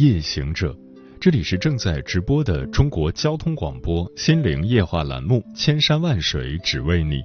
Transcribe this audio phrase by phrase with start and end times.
[0.00, 0.74] 夜行者，
[1.20, 7.16] 这里是正在直播的中国交通广播心灵夜话栏目《千山万水只为你》，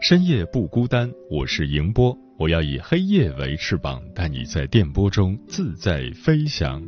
[0.00, 6.80] 深夜不孤单，我是迎波，我要以黑夜为翅膀，带你在电波中自在飞翔。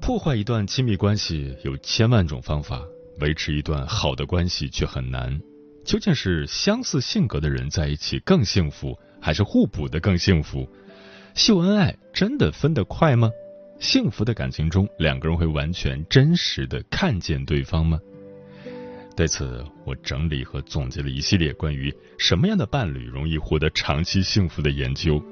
[0.00, 2.82] 破坏一段亲密关系有千万种方法，
[3.20, 5.38] 维持一段好的关系却很难。
[5.84, 10.66] 究竟是相似性格的人在一起更幸福，还是互补的更幸福？
[11.34, 13.30] 秀恩爱真的分得快吗？
[13.80, 17.98] 幸福的感情中，两个人会完全真实的看见对方吗？
[19.16, 25.22] 对此，我整理和总结了一系列关于什么样的伴侣容易获得长期幸福的研究。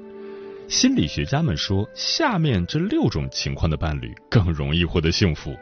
[0.67, 5.55] 心理学家们说，下面这六种情况的伴侣更容易获得幸福：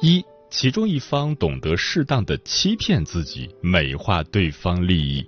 [0.00, 5.24] 一，其中一方懂得适当的欺骗自己，美化对方利益。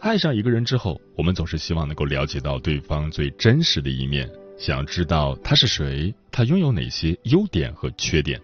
[0.00, 4.28] 爱上一个人之后，我们总是希望能够了解到对方最真实的一面。
[4.56, 8.40] 想知道他是谁，他拥有哪些优点和缺点。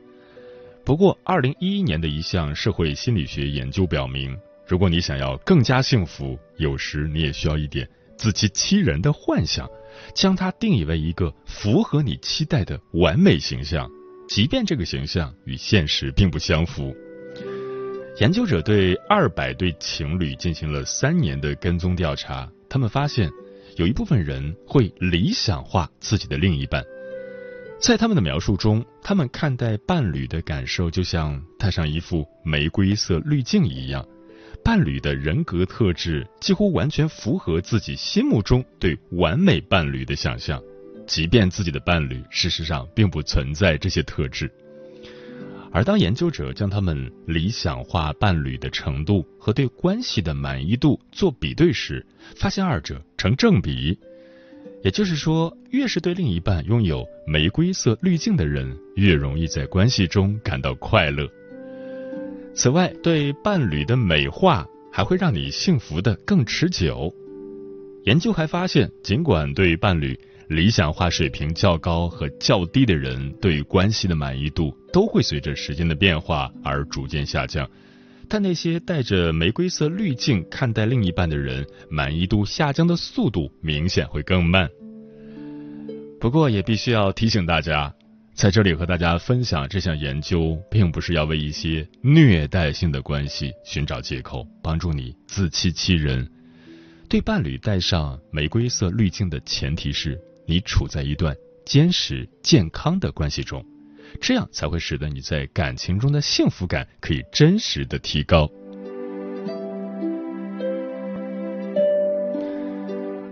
[0.84, 4.36] 不过，二零一一年的一项社会心理学研究表明，
[4.66, 9.68] 如果你想要更加幸福，有时你也需要一点自欺欺人的幻想，
[10.14, 13.88] 将它定义为一个符合你期待的完美形象，
[14.28, 16.94] 即便这个形象与现实并不相符。
[18.18, 23.30] 研究者对二百对情侣进行了三年的跟踪调查，他们发现。
[23.80, 26.84] 有一部分人会理想化自己的另一半，
[27.80, 34.06] 在他们的描述中，他们看待伴侣的感受就像戴上一副玫瑰色滤镜一样，
[34.62, 40.62] 伴侣的人格特质几乎完全符合自己心目中对完美伴侣的想象，
[41.06, 44.52] 即便自己的伴侣事实上并不存在这些特质。
[45.72, 52.04] 而当研究者将他们理想化伴侣的程度和对关系的满意度做比对时，
[52.36, 53.96] 发现二者成正比。
[54.82, 61.28] 也就是说，越是对另一半拥有玫瑰色滤镜的人，越容易在关系中感到快乐。
[62.54, 67.14] 此外，对伴侣的美化还会让你幸福的更持久。
[68.04, 70.18] 研究还发现，尽管对伴侣，
[70.50, 77.70] 理想化水平较高和较低的人，对关系的满意度都会随着时间的变化而逐渐下降。
[78.28, 84.68] 但那些带着玫瑰色滤镜看待另一半的人，满意度下降的速度明显会更慢。
[86.20, 87.94] 不过，也必须要提醒大家，
[88.34, 96.28] 在这里和大家分享这项研究，并不是要为一些虐待性的关系寻找借口，帮助你自欺欺人。
[97.08, 100.20] 对伴侣带上玫瑰色滤镜的前提是。
[100.50, 103.64] 你处在一段坚实健康的关系中，
[104.20, 108.50] 这样才会使得你在感情中的幸福感可以真实的提高。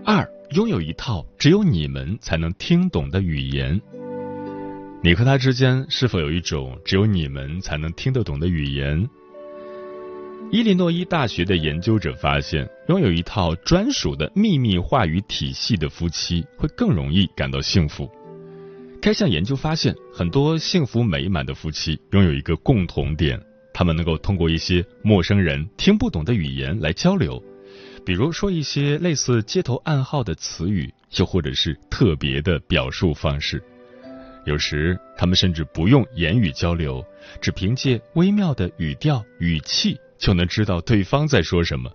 [0.05, 3.81] 二，拥有一套只有你们才能听懂的语言。
[5.03, 9.09] 你和他之间是否有一种只有你们才能听得懂的语言？
[10.51, 18.09] 伊利诺伊大学的研究者发现，拥有一套专属的秘密话语体系的夫妻会更容易感到幸福。
[18.99, 23.39] 该项研究发现，很多幸福美满的夫妻拥有一个共同点：
[23.71, 27.39] 他们能够通过一些陌生人听不懂的语言来交流，
[28.03, 33.61] 比如说一些类似街头暗号的词语，又或者是特别的表述方式。
[34.47, 37.05] 有时，他们甚至不用言语交流，
[37.39, 39.95] 只凭借微妙的语调、语气。
[40.19, 41.89] 就能知道对方在说什么，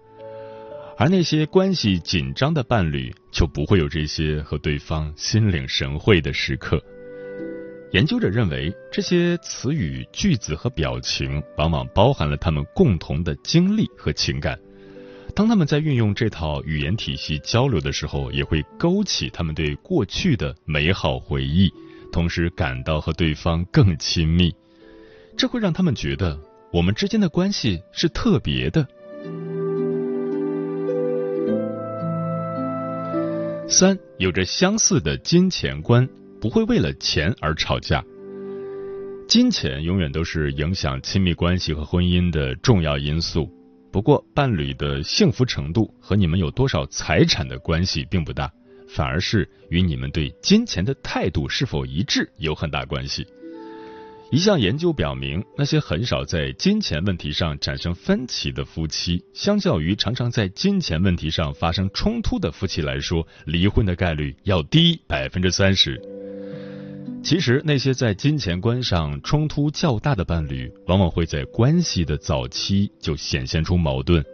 [0.96, 6.82] 而那些关系紧张的伴侣就不会有这些和对方心领神会的时刻。
[7.92, 14.58] 研究者认为，这些词语、句子和表情往往包含了他们共同的经历和情感。
[15.32, 21.70] 当他们在运用这套语言体系交流的时候，也会勾起他们对过去的美好回忆，
[22.10, 24.52] 同时感到和对方更亲密。
[25.36, 26.38] 这会让他们觉得。
[26.74, 28.84] 我们之间的关系是特别的。
[33.68, 36.08] 三，有着相似的金钱观，
[36.40, 38.04] 不会为了钱而吵架。
[39.28, 43.48] 金钱永远都是影响亲密关系和婚姻的重要因素。
[43.92, 48.50] 不过，伴侣的幸福程度和你们有多少财产的关系并不大，
[48.88, 53.24] 反而是与你们对金钱的态度是否一致有很大关系。
[54.34, 66.02] 一项研究表明，那些很少在金钱问题上产生分歧的夫妻，相较于常常在金钱问题上发生冲突的夫妻来说，离婚的概率要低百分之三十。
[67.22, 74.24] 其实，那些在金钱观上冲突较大的伴侣，往往会在关系的早期就显现出矛盾。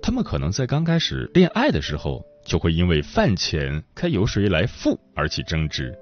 [0.00, 5.92] 他们可能在刚开始恋爱的时候，就会因为饭钱该由谁来付而起争执，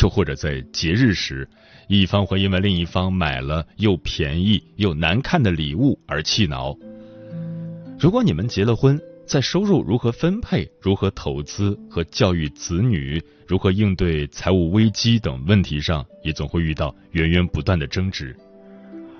[0.00, 1.48] 又或者在节日时。
[1.88, 6.74] 一方会因为另一方买了又便宜又难看的礼物而气恼。
[7.98, 18.34] 如果你们结了婚，在收入如何分配、如何投资和教育子女、如何应对财务危机等问题上，也总会遇到源源不断的争执。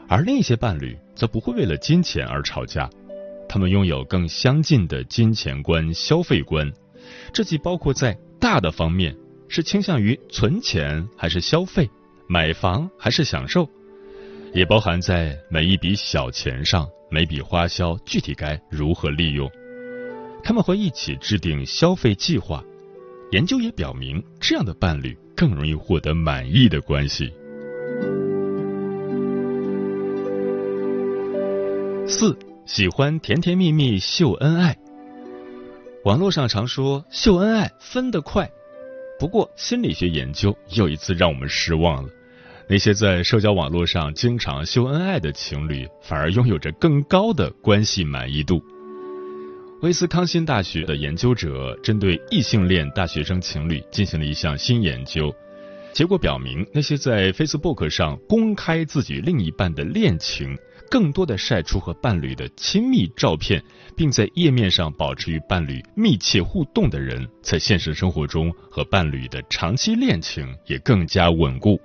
[0.08, 2.88] 而另一些伴侣则不会为了金钱而吵架，
[3.48, 6.72] 他们拥有更相近的金钱观、消费观，
[7.32, 9.14] 这既包括在大的方面
[9.54, 11.88] 是倾向于存钱还是消费。
[12.26, 13.68] 买房还是享受，
[14.54, 19.50] 也包含在每一笔小钱上，每笔花销具体该如何利用。
[20.42, 22.64] 他们会一起制定消费计划。
[23.32, 27.30] 研究也表明，这样的伴侣更容易获得满意的关系。
[32.06, 32.34] 四，
[32.64, 34.74] 喜欢甜甜蜜蜜秀恩爱。
[36.06, 38.50] 网络上常说秀恩爱分得快，
[39.22, 42.10] 不过心理学研究又一次让我们失望了。
[42.68, 48.60] 那些在社交网络上经常秀恩爱的情侣，反而拥有着更高的关系满意度。
[49.82, 55.32] 威斯康辛大学的研究者针对异性恋大学生情侣进行了一项新研究，
[55.92, 60.58] 结果表明，那些在 Facebook 上公开自己另一半的恋情，
[60.92, 63.64] 更多的晒出和伴侣的亲密照片，
[63.96, 71.80] 并在页面上保持与伴侣密切互动的人，在现实生活中和伴侣的长期恋情也更加稳固。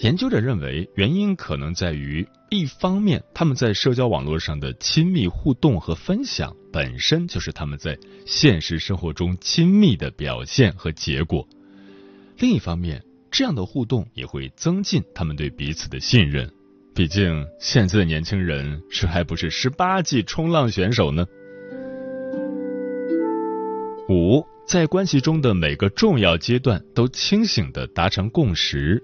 [0.00, 7.96] 研究者认为，原因可能在于，一方面，他们在社交网络上的亲密互动和分享，本身就是他们在
[8.26, 11.48] 现实生活中亲密的表现和结果；
[12.36, 16.52] 另一方面，这样的互动也会增进他们对彼此的信任。
[16.96, 21.26] 毕竟，现在的年轻人谁还不是十八级冲浪选手呢？
[24.08, 29.02] 五，在关系中的每个重要阶段都清醒的达成共识。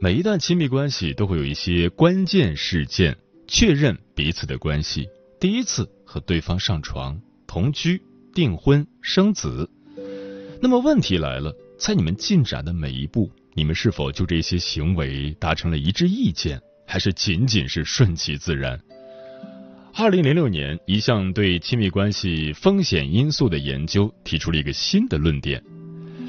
[0.00, 3.14] 每一段亲密关系都会有一些关键事件
[3.46, 5.06] 确认彼此的关系。
[5.38, 8.00] 第一次和对方上床、同居、
[8.32, 9.68] 订婚、生子。
[10.62, 18.80] 那么问题来了，在你们进展的每一步，你们是否就这些行为达成了一致意见，还是仅仅是顺其自然？
[19.94, 25.62] 二零零六年，一项对亲密关系风险因素的研究提出了一个新的论点。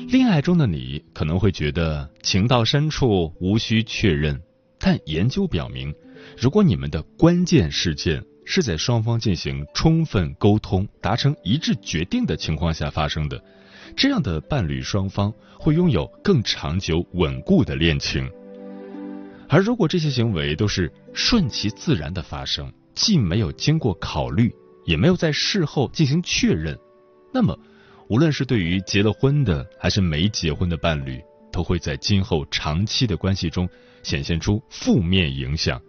[0.09, 4.41] 恋爱中的你可能会觉得情到深处无需确认，
[4.77, 5.95] 但研究表明，
[6.37, 13.41] 如果你们的关键事件是在双方进行充分沟通、达成一致决定的情况下发生的，
[13.95, 18.29] 这样的伴侣双方会拥有更长久稳固的恋情。
[19.47, 24.53] 而如果这些行为都是顺其自然的发生，既没有经过考虑，
[24.85, 26.77] 也没有在事后进行确认，
[27.33, 27.57] 那么。
[28.09, 31.21] 无论是对于结了婚的还是没结婚的伴侣，
[31.51, 33.67] 都会在今后长期的关系中
[34.03, 35.81] 显现出负面影响。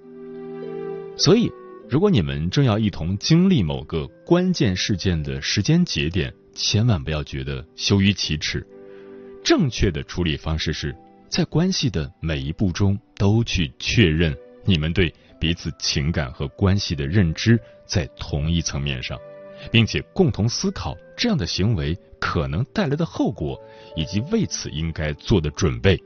[1.16, 1.50] 所以，
[1.88, 8.66] 如果你们正要一同经历某个关键事件的时间节点，千万不要觉得羞于启齿。
[9.44, 10.94] 正确的处理方式是
[11.28, 19.18] 在关系的每一步中都去确认你们对彼此情感和关系的认知在同一层面上。
[19.70, 23.58] 并且共同思考这样的行为可能带来的后果，
[23.96, 25.98] 以及为此应该做的准备。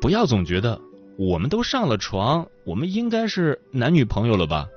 [0.00, 0.78] 不要总觉得
[1.24, 4.68] 我们都上了床，我们应该是男女朋友了吧？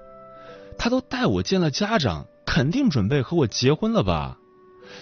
[0.78, 4.38] 他都带我见了家长，肯定准备和我结婚了吧？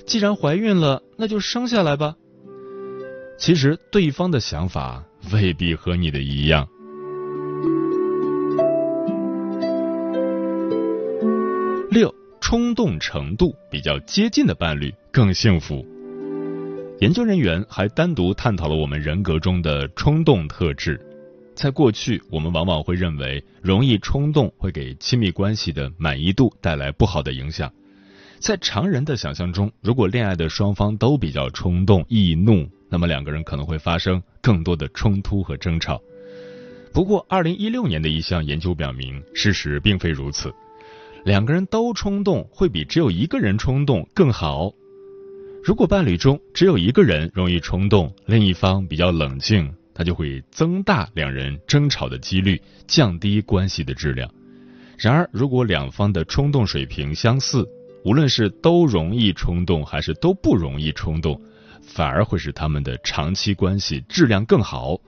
[0.06, 2.16] 既然怀孕了，那就生下来吧。
[3.38, 6.66] 其实对方的想法未必和你的一样。
[11.92, 12.14] 六。
[12.40, 15.84] 冲动程度比较接近的伴侣更幸福。
[17.00, 21.00] 研究人员还单独探讨了我们人格中的冲动特质。
[21.56, 27.72] 在过去，我们往往会认为容易冲动会给亲密关系的满意度带来不好的影响。
[28.40, 36.02] 在常人的想象中，如果恋爱的双方都比较冲动易怒，那么两个人可能会发生更多的冲突和争吵。
[36.92, 40.54] 不过，二零一六年的一项研究表明，事实并非如此。
[41.24, 44.74] 两个人都冲动，会比只有一个人冲动更好。
[45.64, 54.30] 如果伴侣中只有一个人容易冲动，另一方比较冷静，他就会增大两人争吵的几率，降低关系的质量。
[54.98, 57.68] 然而，如果两方的冲动水平相似，
[58.06, 61.40] 无论是都容易冲动，还是都不容易冲动，
[61.82, 65.00] 反而会使他们的长期关系质量更好。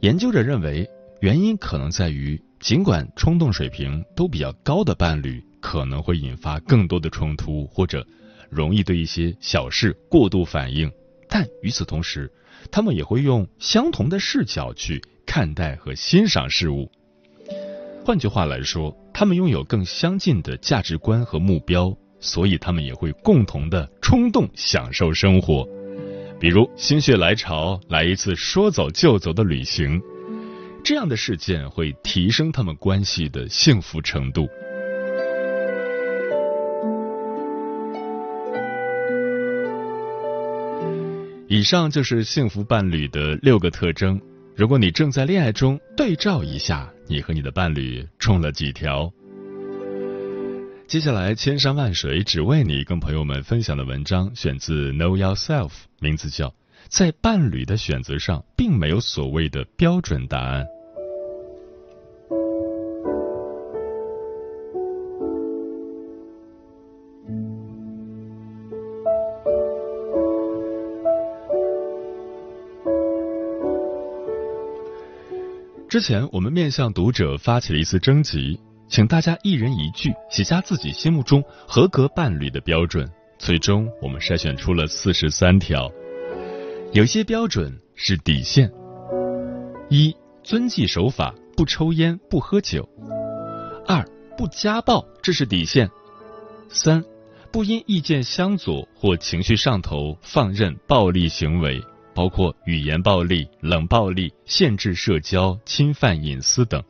[0.00, 0.88] 研究者认为，
[1.20, 8.06] 原因可能在于，尽管冲动水平都比较高的伴侣可能会引发更多的冲突，或者
[8.48, 10.90] 容易对一些小事过度反应，
[11.30, 12.30] 但与此同时，
[12.70, 16.90] 他们也会用相同的视角去看待和欣赏事物。
[18.04, 25.66] 换句话来说，他们拥有更相近的价值观和目标，所以他们也会共同的冲动享受生活。
[26.40, 30.00] 比如心血来潮来一次说走就走的旅行，
[30.82, 34.48] 这样的事件会提升他们关系的幸福程度。
[41.52, 44.20] 以上就是幸福伴侣的六个特征。
[44.54, 49.12] 如果你正在恋爱中，对照一下，你和你的伴侣中了几条？
[50.86, 56.50] 接下来，千山万水只为你，跟朋友们分享的文章选自 Know Yourself，名字叫
[56.88, 60.64] 《在伴侣的选择上，并没有所谓的标准答案》。
[75.90, 78.56] 之前，我们面向读者发起了一次征集。
[78.88, 83.10] 请大家一人一句写下自己心目中合格伴侣的标准。
[83.40, 85.90] 最终，我们筛选出了四十三条。
[86.92, 88.70] 有些标准是底线：
[89.88, 92.82] 一、遵纪守法，不抽烟，不喝酒；
[93.88, 94.04] 二、
[94.38, 95.88] 不家暴，这是底线；
[96.68, 97.04] 三、
[97.50, 101.82] 不因意见相左或情绪上头放任暴力行为，
[102.20, 106.84] 包括语言暴力、冷暴力、限制社交、侵犯隐私等。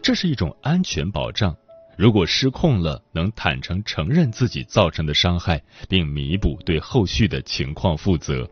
[0.00, 1.56] 这是一种安全保障。
[1.96, 8.48] 如果失控了，能坦诚承认自己造成的伤害，并弥补，对后续的情况负责。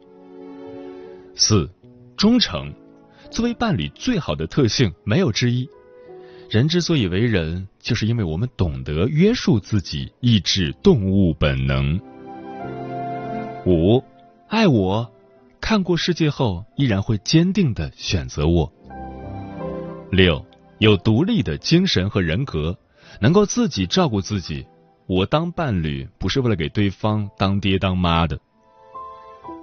[1.36, 1.70] 四，
[2.16, 2.74] 忠诚，
[3.30, 5.68] 作为伴侣最好的特性没有之一。
[6.50, 11.96] 人之所以为人，就是因为我们懂得约束自己，抑制动物本能。
[13.64, 14.02] 五，
[14.48, 15.08] 爱我，
[15.60, 18.72] 看过世界后依然会坚定的选择我。
[20.10, 20.44] 六。
[20.80, 22.78] 有独立的精神和人格，
[23.20, 24.64] 能够自己照顾自己。
[25.08, 28.38] 我当伴侣不是为了给对方当爹当妈的。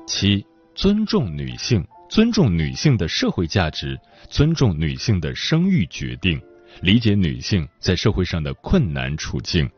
[0.05, 3.97] 七，尊重女性，尊重女性的社会价值，
[4.29, 6.41] 尊重女性的生育决定，
[6.81, 9.69] 理解女性在社会上的困难处境。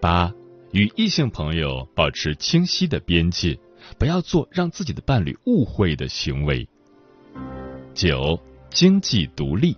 [0.00, 0.32] 八，
[0.72, 3.60] 与异性朋友保持清晰的边界，
[3.98, 6.66] 不要做让自己的伴侣误会的行为。
[7.94, 8.38] 九，
[8.70, 9.76] 经济独立。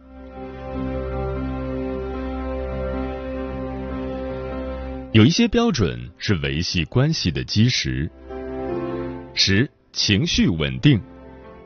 [5.12, 8.10] 有一些标准是维系关系的基石：
[9.34, 10.98] 十、情绪稳定，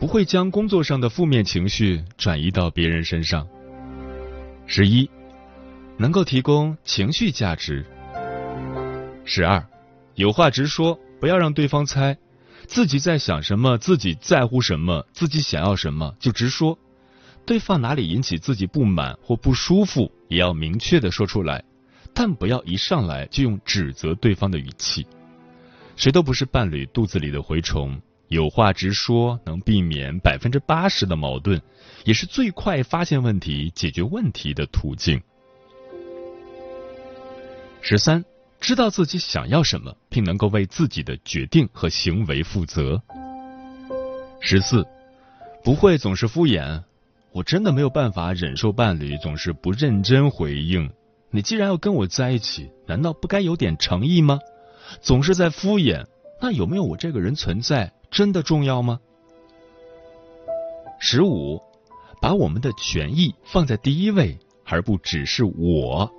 [0.01, 3.47] 不会将工作上的负面情绪转移到别人身上；
[4.67, 5.09] 十一、
[5.97, 7.85] 能够提供情绪价值；
[9.25, 9.65] 十二、
[10.17, 12.19] 有话直说，不要让对方猜，
[12.67, 16.79] 自己在想什么，自己在乎什么，自己想要什么就直说，
[17.47, 21.65] 对方哪里引起自己不满或不舒服，也要明确的说出来。
[22.13, 25.07] 但不要一上来就用指责对方的语气，
[25.97, 31.61] 谁都不是伴侣肚子里的蛔虫，有话直说能避免百分之八十的矛盾，
[32.05, 35.21] 也是最快发现问题、解决问题的途径。
[37.83, 38.25] 十三，
[38.61, 43.01] 知道自己想要什么，并能够为自己的决定和行为负责。
[44.41, 44.87] 十四，
[45.63, 46.83] 不会总是敷衍，
[47.33, 50.91] 我真的没有办法忍受伴侣总是不认真回应。
[51.31, 54.39] 你既然要跟我在一起，难道不该有点诚意吗？
[55.01, 56.07] 总是在敷衍，
[56.41, 59.01] 那有没有我这个人存在真的重要吗？
[60.99, 61.61] 十五，
[62.23, 66.11] 把我们的权益放在第一位，而不只是我。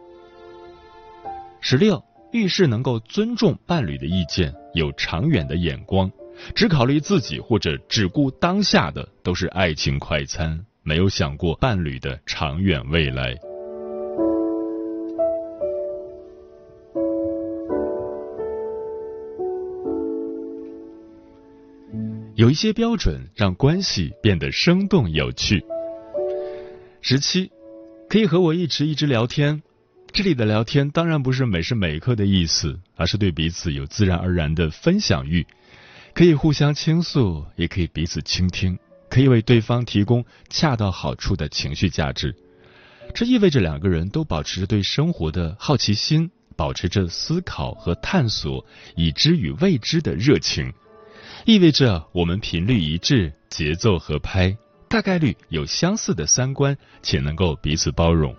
[1.62, 6.12] 十六，遇事能够尊重伴侣的意见，有长远的眼光，
[6.54, 13.36] 只考虑自己或者只顾当下的，都是爱情快餐，没有想过伴侣的长远未来。
[22.36, 25.66] 有一些标准让关系变得生动有趣。
[27.02, 27.52] 十七，
[28.10, 29.64] 可以和我一直一直聊天。
[30.12, 35.46] 这里的聊天当然不是每时每刻的意思，而是对彼此有自然而然的分享欲，
[36.14, 42.36] 可以互相倾诉，也可以彼此倾听，可以为对方提供恰到好处的情绪价值。
[43.14, 50.74] 这意味着两个人都保持着对生活的好奇心，保持着思考和探索已知与未知的热情，
[51.46, 54.58] 意味着我们频率一致，节奏合拍，
[54.90, 58.36] 大概率有相似的三观，且能够彼此包容。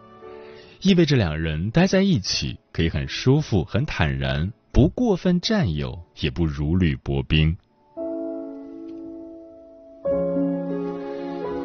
[0.81, 7.57] 意味着两人待在一起可以很舒服、很坦然，不过分占有，也不如履薄冰。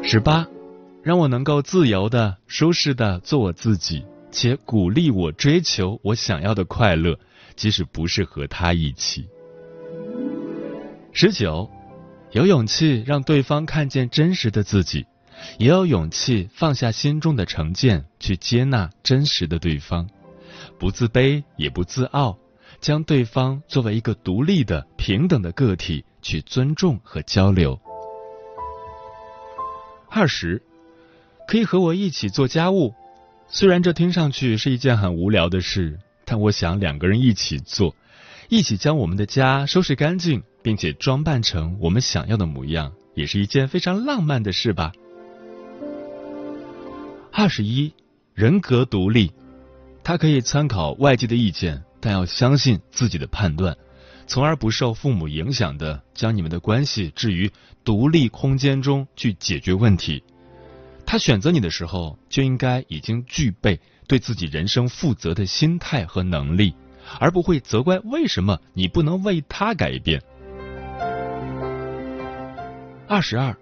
[0.02, 0.48] 十八，
[1.02, 7.16] 让我能够自由的、舒适的做我自己，且鼓励我追求我想要的快乐，
[7.54, 9.28] 即使不是和他一起。
[11.12, 11.70] 十九，
[12.32, 15.06] 有勇气让对方看见真实的自己。
[15.58, 20.08] 也有勇气放下心中的成见，去接纳真实的对方，
[20.78, 22.38] 不自卑也不自傲，
[22.80, 27.78] 将对方作为一个独立的、平等的个体去尊重和交流。
[30.10, 30.62] 二十，
[31.48, 32.94] 可以和我一起做家务，
[33.48, 37.94] 虽然这听上去是一件很无聊的事，但我想两个人一起做，
[38.48, 44.92] 一起将我们的家收拾干净，并且装扮成我们想要的模样，也是一件非常浪漫的事吧。
[47.36, 47.92] 二十一，
[48.32, 49.32] 人格独立，
[50.04, 53.76] 他可以参考外界的意见，但要相信自己的判断，
[54.28, 57.50] 从而不受父母影响的将你们的关系置于
[57.82, 60.22] 独立空间中去解决问题。
[61.04, 66.72] 他选择你的时候，就应该已经具备对自己人生负责的心态和能力，
[67.18, 70.22] 而不会责怪为什么你不能为他改变。
[73.08, 73.56] 二十二。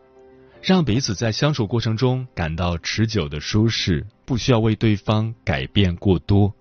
[0.62, 6.54] 让彼此在相处过程中感到持久的舒适，不需要为对方改变过多。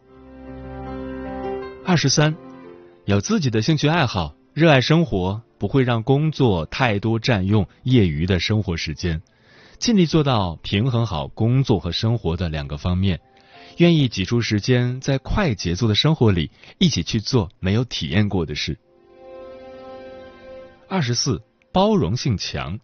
[1.86, 2.36] 二十三，
[3.06, 9.22] 有自己的兴趣爱好，热爱生活，不会让工作太多占用业余的生活时间，
[9.78, 13.22] 尽力做到平衡好工作和生活的两个方面，
[13.78, 18.80] 愿意挤出时间在快节奏的生活里一起去做没有体验过的事。
[20.90, 22.80] 二十四，包容性强。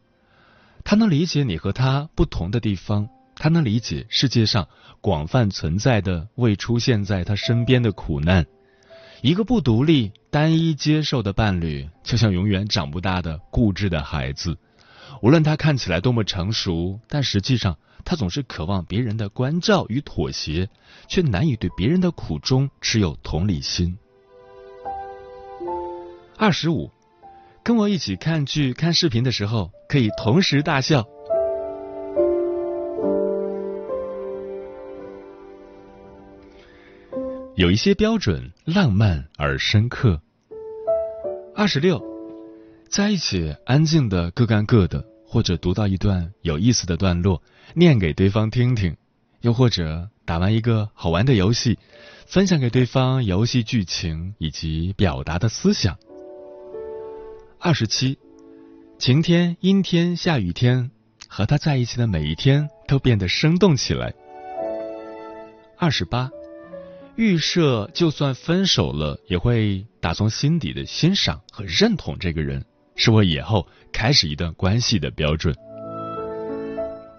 [0.89, 4.69] 他能理解你和他不同的地方，他能理解世界上
[5.01, 8.45] 广泛存在的未出现在他身边的苦难。
[9.21, 14.57] 一个不独立、单一接受的伴侣，就像永远长不大的固执的孩子。
[15.21, 20.69] 无论他看起来多么成熟，但实际上他总是渴望别人的关照与妥协，
[21.09, 23.97] 却难以对别人的苦衷持有同理心。
[26.37, 26.89] 二十五。
[27.67, 31.05] 跟我一起看剧、看视频的时候，可以同时大笑。
[37.57, 40.21] 有一些标准浪漫而深刻。
[41.53, 42.01] 二十六，
[42.89, 48.93] 在一起安静的各干各的，或者读到一段有意思的段落，念给对方听听；
[49.41, 51.77] 又或者打完一个好玩的游戏，
[52.27, 55.97] 分享给对方游戏剧情以及表达的思想。
[57.67, 58.17] 二十七，
[58.97, 60.89] 晴天、阴天、下雨天，
[61.27, 64.13] 和他在一起的每一天都变得生动起来。
[65.77, 66.31] 二十八，
[67.17, 72.63] 预设就算分手了，也会打从心底的欣赏和认同这个人，
[72.95, 75.53] 是我以后开始一段关系的标准。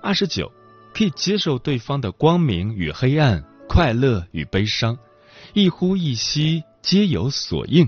[0.03, 0.51] 二十九，
[0.95, 4.99] 可以接受对方的光明与黑暗，快乐与悲伤，
[5.53, 7.87] 一呼一吸皆有所应。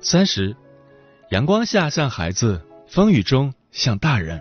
[0.00, 0.54] 三十，
[1.30, 4.40] 阳光下像孩子，风雨中像大人。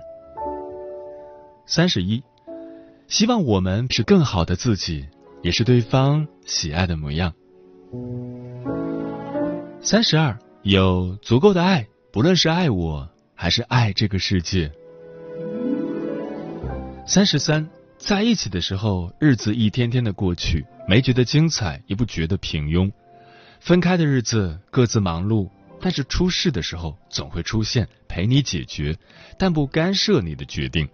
[1.66, 2.24] 三十一，
[3.08, 5.08] 希望我们是更好的自己，
[5.42, 7.34] 也是对方喜爱的模样。
[9.82, 14.72] 三十二，有足够的爱，不论是爱我还是爱这个世界。
[17.08, 17.68] 三十三，
[17.98, 22.92] 在一起的时候，日子一天天的过去，没觉得精彩，也不觉得平庸。
[23.60, 25.50] 分开的日子，各自忙碌，
[25.82, 28.98] 但是出事的时候总会出现，陪你解决，
[29.38, 30.88] 但不干涉你的决定。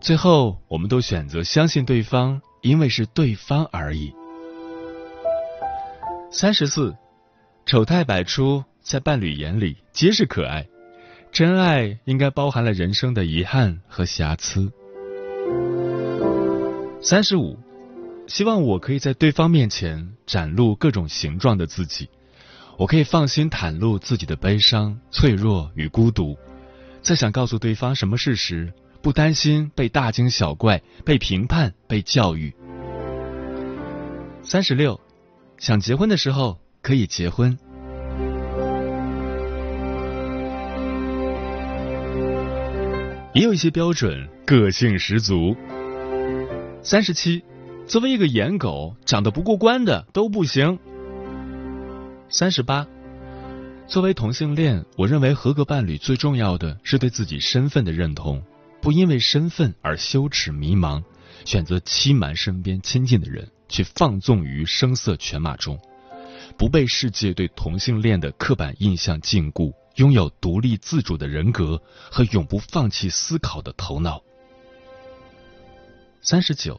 [0.00, 4.12] 最后，我们都选择相信对方，因为是对方而已。
[6.30, 6.94] 三十四，
[7.64, 10.66] 丑态百出，在伴侣眼里皆是可爱。
[11.32, 14.70] 真爱应该包含了人生的遗憾和瑕疵。
[17.02, 17.58] 三十五。
[18.26, 22.08] 希望我可以在对方面前展露各种形状的自己，
[22.76, 26.36] 我可以放心袒露自己的悲伤、脆弱与孤独。
[27.00, 32.52] 在想告诉对方什么事时，不担心被大惊小怪、被评判、被教育。
[34.42, 35.00] 三十六，
[35.58, 37.56] 想结婚的时候可以结婚。
[43.34, 45.54] 也有一些标准，个性十足。
[46.82, 47.44] 三十七，
[47.86, 50.78] 作为一个颜狗，长得不过关的都不行。
[52.28, 52.84] 三十八，
[53.86, 58.42] 作为同性恋，我认为合格伴侣最重要的是对自己身份的认同，
[58.82, 61.00] 不因为身份而羞耻迷茫，
[61.44, 65.78] 选择欺瞒身边亲近的人，去放纵于声色犬马中，
[66.58, 69.72] 不被世界对同性恋的刻板印象禁锢。
[69.94, 74.22] 拥有独立自主的人格和永不放弃思考的头脑。
[76.20, 76.78] 三十九，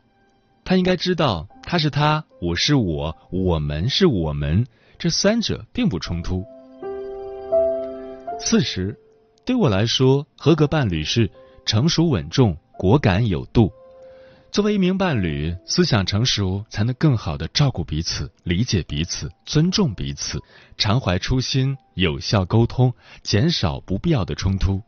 [0.68, 4.68] 他应该知道他是他，我是我，我们是我们，
[5.00, 6.44] 这三者并不冲突。
[8.38, 9.00] 四十，
[9.46, 11.32] 对我来说，合格伴侣是
[11.66, 13.72] 成熟稳重、果敢有度。
[14.52, 20.38] 作为一名伴侣，思想成熟，才能更好的照顾彼此、理解彼此、尊重彼此，
[20.78, 24.82] 常怀初心，有效沟通，减少不必要的冲突。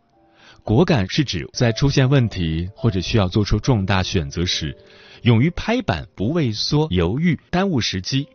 [0.76, 4.78] 果敢是指在出现问题或者需要做出重大选择时，
[5.24, 8.28] 勇于拍板，不畏缩、犹豫、耽误时机。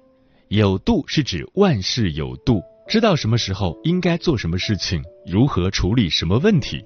[0.49, 6.85] 有度是指万事有度，知道什么时候应该做什么事情，如何处理什么问题。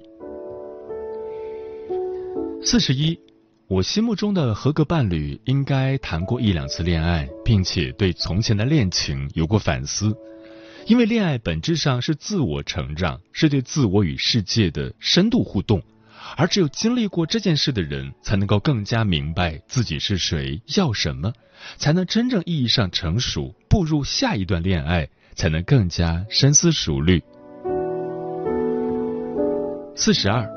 [2.63, 3.19] 四十一。
[3.67, 10.15] 我心目中的合格伴侣应该谈过一两次恋爱，并且对从前的恋情有过反思，
[10.89, 15.83] 因为恋爱本质上是自我成长，是对自我与世界的深度互动，
[16.35, 21.31] 而只有经历过这件事的人，才能够更加明白自己是谁，要什么，
[21.77, 27.21] 才能真正意义上成熟，步入下一段恋爱，才能更加深思熟虑。
[29.95, 30.49] 四十二。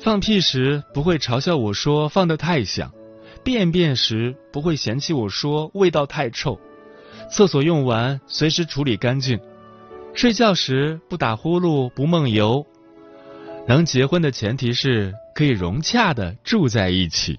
[0.00, 2.90] 放屁时不会嘲笑我说放得太响，
[3.44, 6.58] 便便时不会嫌弃我说味道太臭，
[7.30, 9.38] 厕所用完随时处理干净，
[10.18, 12.66] 睡觉时不打呼噜不梦游。
[13.68, 17.38] 能结婚的前提是可以融洽的住在一起。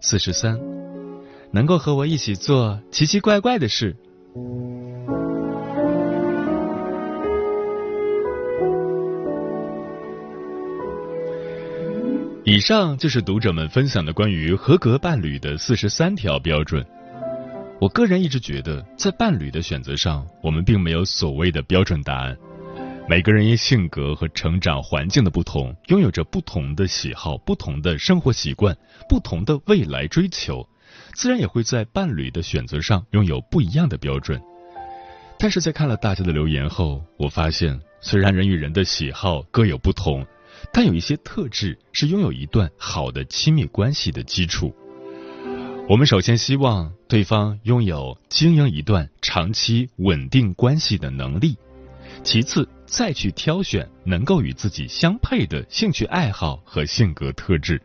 [0.00, 0.58] 四十三，
[1.52, 3.94] 能够和我一起做奇奇怪怪的事。
[12.42, 16.84] 以上就是读者们分享的关于合格伴侣的四十三条标准。
[17.84, 22.34] 我个人一直觉得，在伴侣的选择上，我们并没有所谓的标准答案。
[23.06, 28.74] 每个人因性格和成长环境的不同，拥有着不同的喜好、不同的生活习惯、
[29.06, 30.66] 不同的未来追求，
[31.12, 34.40] 自然也会在伴侣的选择上拥有不一样的标准。
[35.38, 40.26] 但是在看了大家的留言后，我发现，虽然人与人的喜好各有不同。
[40.72, 44.74] 但有一些特质是拥有一段好的亲密关系的基础。
[45.86, 51.58] 我们首先希望对方拥有经营一段长期稳定关系的能力，
[52.22, 57.80] 其次再去挑选能够与自己相配的兴趣爱好和性格特质。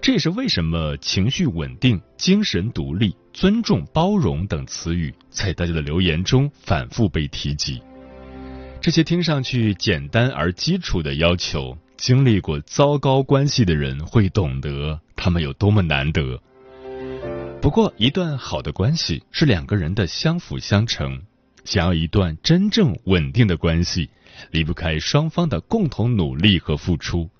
[0.00, 7.82] 这也是为什么情绪稳定、精神独立、尊重、包容等词语在大家的留言中反复被提及。
[8.80, 16.40] 这些听上去简单而基础的要求，经历过糟糕关系的人会懂得他们有多么难得。
[17.62, 21.22] 不过，一段好的关系是两个人的相辅相成。
[21.64, 24.10] 想要一段真正稳定的关系，
[24.50, 27.30] 离不开双方的共同努力和付出。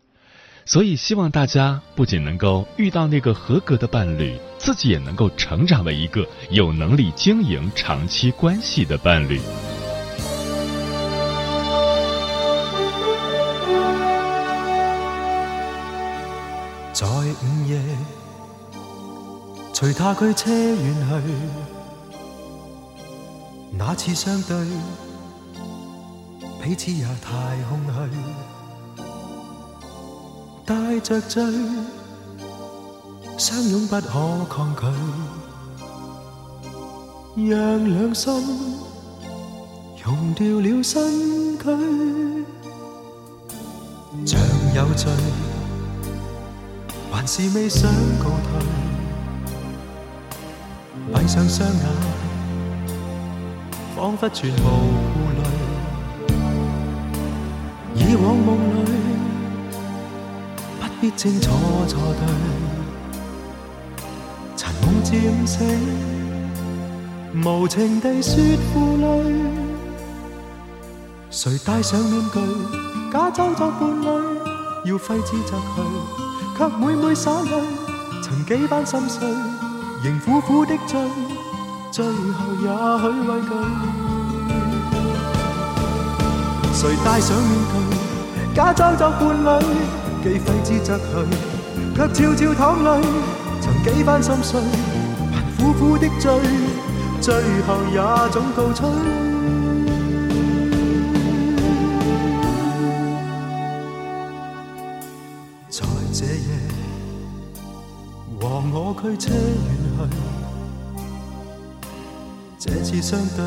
[0.64, 9.40] 所以，希望大家不仅能够遇到那个合格的伴侣，自己也能够成长为一个有能力经营长期关系的伴侣。
[19.82, 21.34] 随他驱车远去。
[23.76, 24.56] 那次相对，
[26.62, 27.92] 彼此也太空虚。
[30.64, 31.42] 带着醉，
[33.36, 34.72] 相拥不可抗
[37.34, 37.50] 拒。
[37.50, 38.32] 让两心
[40.04, 41.64] 融掉了身躯，
[44.24, 44.40] 像
[44.76, 45.10] 有罪。
[47.10, 47.90] 还是未想
[48.20, 48.64] 告退，
[51.22, 51.78] 闭上双眼，
[53.94, 54.56] 仿佛全无
[55.14, 55.40] 顾虑。
[57.94, 58.90] 以往梦里，
[60.80, 61.48] 不必清楚
[61.86, 62.22] 错对。
[64.56, 65.64] 尘梦渐醒，
[67.44, 68.34] 无情地说
[68.74, 69.06] 负累。
[71.30, 72.40] 谁戴上面具，
[73.12, 74.06] 假装作伴侣？
[74.90, 75.82] 要挥之则去，
[76.58, 77.50] 却每每洒泪。
[78.24, 79.20] 曾几番心碎，
[80.04, 80.98] 仍苦苦的追，
[81.92, 82.12] 最后
[82.60, 82.66] 也
[82.98, 83.48] 许畏惧。
[86.74, 87.74] 谁戴上面具，
[88.52, 89.46] 假装作伴侣，
[90.24, 91.04] 既挥之则去，
[91.94, 92.88] 却悄悄淌泪。
[93.60, 94.60] 曾几番心碎，
[95.30, 96.32] 还苦苦的追，
[97.20, 98.88] 最后也总告吹。
[105.70, 106.48] 在这夜，
[108.40, 109.30] 和我驱车
[112.64, 113.44] 这次相对，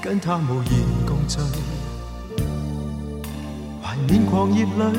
[0.00, 0.72] 跟他无言
[1.06, 1.38] 共聚，
[3.82, 4.98] 怀念狂热里，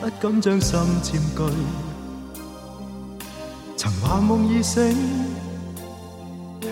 [0.00, 1.42] 不敢将心占据。
[3.76, 4.96] 曾话梦已醒，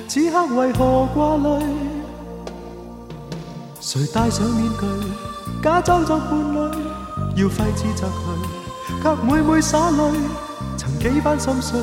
[0.08, 1.62] 此刻为何挂泪？
[3.78, 4.86] 谁戴上面具？
[5.62, 8.12] 假装作伴侣，要挥之则去，
[9.02, 10.12] 却每每洒泪。
[10.78, 11.78] 曾几番心碎，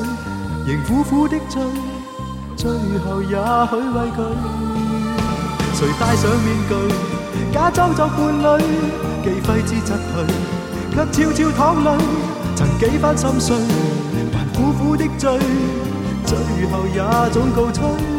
[0.68, 1.62] 仍苦苦的追，
[2.54, 4.20] 最后也许畏惧。
[5.72, 6.74] 谁戴上面具，
[7.54, 8.64] 假装作伴侣，
[9.24, 10.26] 既挥之则去，
[10.92, 11.90] 却悄悄淌泪。
[12.54, 13.56] 曾几番心碎，
[14.30, 15.38] 还苦苦的追，
[16.26, 16.36] 最
[16.70, 18.17] 后也总告吹。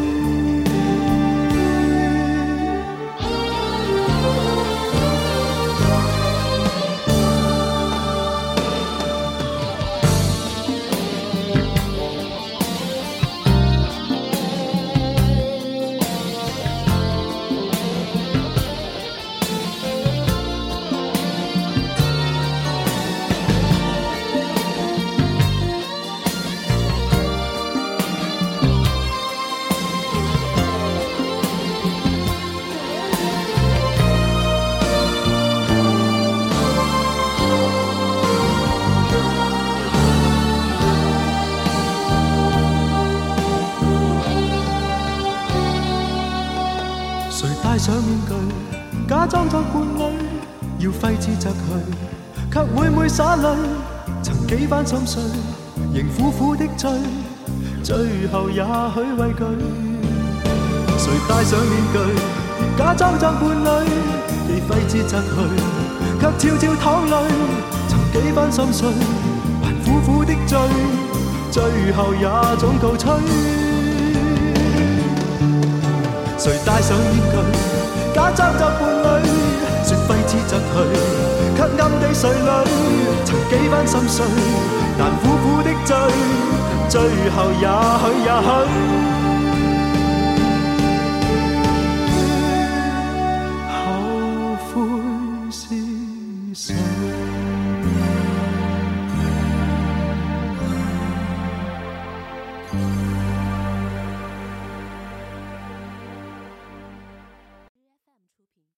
[51.40, 51.56] 则去，
[52.52, 53.48] 却每每洒泪。
[54.22, 55.22] 曾几番心碎，
[55.94, 56.90] 仍苦苦的追，
[57.82, 57.96] 最
[58.30, 59.42] 后也许畏惧。
[60.98, 61.98] 谁戴上面具，
[62.76, 63.88] 假装作伴侣，
[64.46, 65.28] 既挥之则去，
[66.20, 67.16] 却悄悄淌泪。
[67.88, 68.88] 曾几番心碎，
[69.62, 70.58] 还苦苦的追，
[71.50, 73.59] 最后也总告吹。
[76.40, 77.36] 谁戴上面具，
[78.14, 79.28] 假装作伴侣，
[79.84, 80.64] 说挥之则去，
[81.54, 82.64] 却暗地垂泪。
[83.26, 84.24] 曾几番心碎，
[84.98, 85.94] 但苦苦的追，
[86.88, 86.98] 最
[87.36, 87.68] 后也
[88.00, 89.29] 许也许